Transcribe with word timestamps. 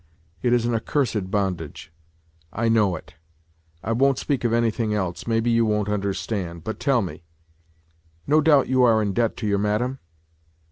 It 0.41 0.51
is 0.51 0.65
an 0.65 0.73
accursed 0.73 1.29
bondage. 1.29 1.93
I 2.51 2.69
know 2.69 2.95
it. 2.95 3.13
I 3.83 3.91
won't 3.91 4.17
speak 4.17 4.43
of 4.43 4.51
anything 4.51 4.95
else, 4.95 5.27
maybe 5.27 5.51
you 5.51 5.63
won't 5.63 5.89
understand, 5.89 6.63
but 6.63 6.79
tell 6.79 7.03
me: 7.03 7.21
no 8.25 8.41
doubt 8.41 8.67
you 8.67 8.81
are 8.81 8.99
in 9.03 9.13
debt 9.13 9.37
to 9.37 9.45
your 9.47 9.59
madam 9.59 9.99